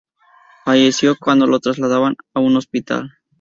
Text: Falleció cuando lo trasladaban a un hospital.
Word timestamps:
Falleció 0.65 1.15
cuando 1.15 1.45
lo 1.45 1.59
trasladaban 1.59 2.15
a 2.33 2.39
un 2.39 2.55
hospital. 2.57 3.19